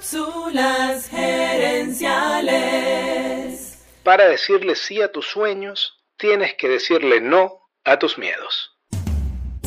Cápsulas 0.00 1.08
gerenciales. 1.08 3.76
Para 4.02 4.28
decirle 4.28 4.74
sí 4.74 5.02
a 5.02 5.12
tus 5.12 5.26
sueños, 5.26 5.92
tienes 6.16 6.54
que 6.58 6.68
decirle 6.68 7.20
no 7.20 7.68
a 7.84 7.98
tus 7.98 8.16
miedos. 8.16 8.70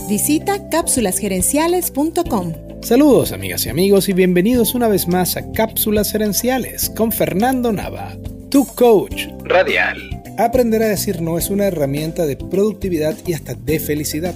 Visita 0.09 0.71
cápsulasgerenciales.com. 0.71 2.81
Saludos 2.81 3.31
amigas 3.31 3.67
y 3.67 3.69
amigos 3.69 4.09
y 4.09 4.13
bienvenidos 4.13 4.73
una 4.73 4.87
vez 4.87 5.07
más 5.07 5.37
a 5.37 5.51
Cápsulas 5.51 6.11
Gerenciales 6.11 6.89
con 6.89 7.11
Fernando 7.11 7.71
Nava, 7.71 8.17
tu 8.49 8.65
coach 8.65 9.27
Radial. 9.43 10.23
Aprender 10.39 10.81
a 10.81 10.87
decir 10.87 11.21
no 11.21 11.37
es 11.37 11.51
una 11.51 11.67
herramienta 11.67 12.25
de 12.25 12.37
productividad 12.37 13.15
y 13.27 13.33
hasta 13.33 13.53
de 13.53 13.79
felicidad. 13.79 14.33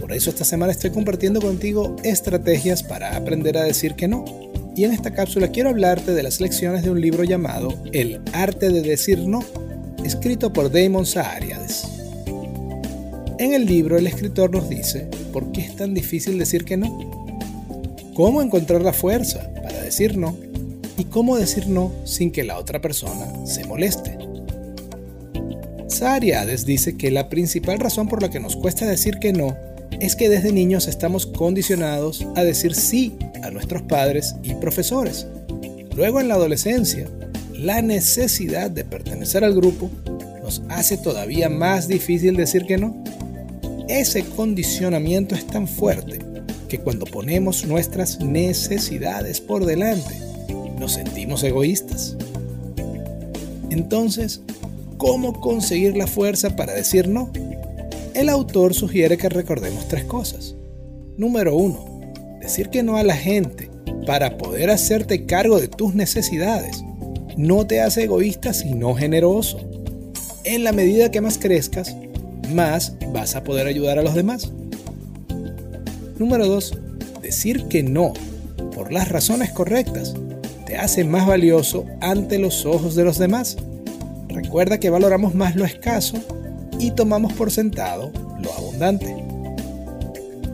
Por 0.00 0.14
eso 0.14 0.30
esta 0.30 0.44
semana 0.44 0.72
estoy 0.72 0.92
compartiendo 0.92 1.42
contigo 1.42 1.94
estrategias 2.04 2.82
para 2.82 3.16
aprender 3.16 3.58
a 3.58 3.64
decir 3.64 3.96
que 3.96 4.08
no. 4.08 4.49
Y 4.76 4.84
en 4.84 4.92
esta 4.92 5.12
cápsula 5.12 5.48
quiero 5.48 5.70
hablarte 5.70 6.12
de 6.12 6.22
las 6.22 6.40
lecciones 6.40 6.82
de 6.82 6.90
un 6.90 7.00
libro 7.00 7.24
llamado 7.24 7.74
El 7.92 8.20
arte 8.32 8.70
de 8.70 8.82
decir 8.82 9.18
no, 9.18 9.40
escrito 10.04 10.52
por 10.52 10.70
Damon 10.70 11.06
Saariades. 11.06 11.84
En 13.38 13.52
el 13.52 13.66
libro 13.66 13.98
el 13.98 14.06
escritor 14.06 14.50
nos 14.52 14.68
dice 14.68 15.08
por 15.32 15.50
qué 15.52 15.62
es 15.62 15.76
tan 15.76 15.94
difícil 15.94 16.38
decir 16.38 16.64
que 16.64 16.76
no, 16.76 17.10
cómo 18.14 18.42
encontrar 18.42 18.82
la 18.82 18.92
fuerza 18.92 19.50
para 19.62 19.80
decir 19.80 20.16
no 20.16 20.36
y 20.98 21.04
cómo 21.04 21.36
decir 21.36 21.66
no 21.66 21.90
sin 22.04 22.30
que 22.30 22.44
la 22.44 22.58
otra 22.58 22.80
persona 22.80 23.46
se 23.46 23.64
moleste. 23.64 24.18
Saariades 25.88 26.64
dice 26.64 26.96
que 26.96 27.10
la 27.10 27.28
principal 27.28 27.78
razón 27.78 28.08
por 28.08 28.22
la 28.22 28.30
que 28.30 28.40
nos 28.40 28.56
cuesta 28.56 28.86
decir 28.86 29.18
que 29.18 29.32
no 29.32 29.56
es 30.00 30.16
que 30.16 30.28
desde 30.28 30.52
niños 30.52 30.88
estamos 30.88 31.26
condicionados 31.26 32.26
a 32.34 32.42
decir 32.42 32.74
sí 32.74 33.16
a 33.42 33.50
nuestros 33.50 33.82
padres 33.82 34.34
y 34.42 34.54
profesores. 34.54 35.26
Luego 35.94 36.20
en 36.20 36.28
la 36.28 36.34
adolescencia, 36.34 37.06
la 37.52 37.82
necesidad 37.82 38.70
de 38.70 38.84
pertenecer 38.84 39.44
al 39.44 39.54
grupo 39.54 39.90
nos 40.42 40.62
hace 40.70 40.96
todavía 40.96 41.50
más 41.50 41.86
difícil 41.86 42.36
decir 42.36 42.64
que 42.64 42.78
no. 42.78 43.04
Ese 43.88 44.24
condicionamiento 44.24 45.34
es 45.34 45.46
tan 45.46 45.68
fuerte 45.68 46.18
que 46.68 46.78
cuando 46.78 47.04
ponemos 47.04 47.66
nuestras 47.66 48.20
necesidades 48.20 49.40
por 49.40 49.66
delante, 49.66 50.14
nos 50.78 50.92
sentimos 50.92 51.42
egoístas. 51.42 52.16
Entonces, 53.68 54.40
¿cómo 54.96 55.38
conseguir 55.40 55.96
la 55.96 56.06
fuerza 56.06 56.56
para 56.56 56.72
decir 56.72 57.08
no? 57.08 57.30
El 58.20 58.28
autor 58.28 58.74
sugiere 58.74 59.16
que 59.16 59.30
recordemos 59.30 59.88
tres 59.88 60.04
cosas. 60.04 60.54
Número 61.16 61.56
uno, 61.56 62.02
decir 62.38 62.68
que 62.68 62.82
no 62.82 62.98
a 62.98 63.02
la 63.02 63.16
gente 63.16 63.70
para 64.06 64.36
poder 64.36 64.68
hacerte 64.68 65.24
cargo 65.24 65.58
de 65.58 65.68
tus 65.68 65.94
necesidades 65.94 66.84
no 67.38 67.66
te 67.66 67.80
hace 67.80 68.02
egoísta 68.02 68.52
sino 68.52 68.94
generoso. 68.94 69.58
En 70.44 70.64
la 70.64 70.72
medida 70.72 71.10
que 71.10 71.22
más 71.22 71.38
crezcas, 71.38 71.96
más 72.52 72.92
vas 73.10 73.36
a 73.36 73.42
poder 73.42 73.66
ayudar 73.66 73.98
a 73.98 74.02
los 74.02 74.14
demás. 74.14 74.52
Número 76.18 76.46
2. 76.46 76.78
Decir 77.22 77.68
que 77.68 77.82
no 77.82 78.12
por 78.74 78.92
las 78.92 79.08
razones 79.08 79.50
correctas 79.50 80.14
te 80.66 80.76
hace 80.76 81.04
más 81.04 81.26
valioso 81.26 81.86
ante 82.02 82.38
los 82.38 82.66
ojos 82.66 82.94
de 82.94 83.04
los 83.04 83.16
demás. 83.16 83.56
Recuerda 84.28 84.78
que 84.78 84.90
valoramos 84.90 85.34
más 85.34 85.56
lo 85.56 85.64
escaso 85.64 86.22
y 86.80 86.92
tomamos 86.92 87.32
por 87.34 87.50
sentado 87.50 88.10
lo 88.42 88.52
abundante. 88.54 89.14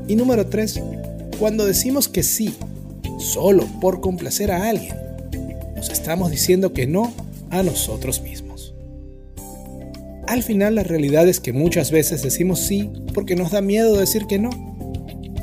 Y 0.09 0.17
número 0.17 0.47
3. 0.47 0.83
Cuando 1.39 1.67
decimos 1.67 2.09
que 2.09 2.23
sí, 2.23 2.55
solo 3.19 3.67
por 3.81 4.01
complacer 4.01 4.51
a 4.51 4.69
alguien, 4.69 4.97
nos 5.75 5.91
estamos 5.91 6.31
diciendo 6.31 6.73
que 6.73 6.87
no 6.87 7.13
a 7.51 7.63
nosotros 7.63 8.21
mismos. 8.21 8.75
Al 10.27 10.43
final 10.43 10.75
la 10.75 10.83
realidad 10.83 11.29
es 11.29 11.39
que 11.39 11.53
muchas 11.53 11.91
veces 11.91 12.23
decimos 12.23 12.61
sí 12.61 12.91
porque 13.15 13.37
nos 13.37 13.53
da 13.53 13.61
miedo 13.61 13.97
decir 13.97 14.27
que 14.27 14.39
no. 14.39 14.51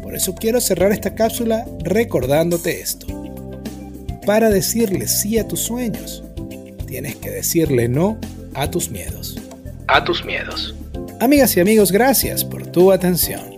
Por 0.02 0.16
eso 0.16 0.36
quiero 0.36 0.60
cerrar 0.60 0.92
esta 0.92 1.16
cápsula 1.16 1.66
recordándote 1.84 2.82
esto. 2.82 3.08
Para 4.26 4.50
decirle 4.50 5.08
sí 5.08 5.38
a 5.38 5.48
tus 5.48 5.62
sueños, 5.62 6.24
tienes 6.88 7.16
que 7.16 7.30
decirle 7.30 7.88
no 7.88 8.18
a 8.54 8.70
tus 8.70 8.90
miedos. 8.90 9.38
A 9.88 10.04
tus 10.04 10.24
miedos. 10.26 10.76
Amigas 11.24 11.56
y 11.56 11.62
amigos, 11.62 11.92
gracias 11.92 12.44
por 12.44 12.68
tu 12.68 12.92
atención 12.92 13.54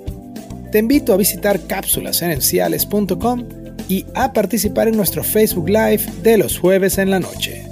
te 0.76 0.80
invito 0.80 1.14
a 1.14 1.18
visitar 1.18 1.68
cápsulasenenciales.com 1.68 3.46
y 3.88 4.06
a 4.14 4.34
participar 4.34 4.90
en 4.90 4.98
nuestro 4.98 5.24
Facebook 5.24 5.70
Live 5.70 6.04
de 6.22 6.38
los 6.38 6.60
jueves 6.60 6.98
en 6.98 7.12
la 7.12 7.22
noche. 7.22 7.66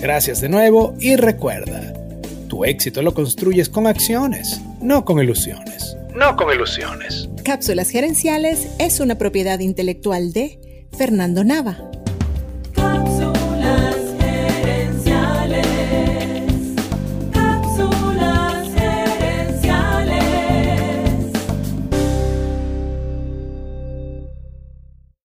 Gracias 0.00 0.40
de 0.40 0.48
nuevo 0.48 0.96
y 0.98 1.14
recuerda, 1.14 1.92
tu 2.48 2.64
éxito 2.64 3.02
lo 3.02 3.14
construyes 3.14 3.68
con 3.68 3.86
acciones, 3.86 4.60
no 4.80 5.04
con 5.04 5.22
ilusiones. 5.22 5.96
No 6.12 6.34
con 6.34 6.52
ilusiones. 6.52 7.28
Cápsulas 7.44 7.90
Gerenciales 7.90 8.66
es 8.80 8.98
una 8.98 9.16
propiedad 9.16 9.60
intelectual 9.60 10.32
de 10.32 10.88
Fernando 10.98 11.44
Nava. 11.44 11.88